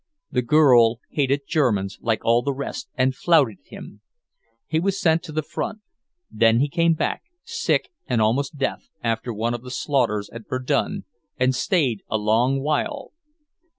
The 0.31 0.41
girl 0.41 0.99
hated 1.11 1.41
Germans, 1.47 1.99
like 2.01 2.25
all 2.25 2.41
the 2.41 2.55
rest, 2.55 2.89
and 2.95 3.13
flouted 3.15 3.59
him. 3.65 4.01
He 4.65 4.79
was 4.79 4.99
sent 4.99 5.21
to 5.25 5.31
the 5.31 5.43
front. 5.43 5.81
Then 6.31 6.59
he 6.59 6.69
came 6.69 6.95
back, 6.95 7.21
sick 7.43 7.89
and 8.07 8.19
almost 8.19 8.57
deaf, 8.57 8.89
after 9.03 9.31
one 9.31 9.53
of 9.53 9.61
the 9.61 9.69
slaughters 9.69 10.27
at 10.31 10.49
Verdun, 10.49 11.05
and 11.37 11.53
stayed 11.53 12.01
a 12.09 12.17
long 12.17 12.61
while. 12.61 13.11